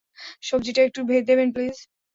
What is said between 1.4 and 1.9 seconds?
Please?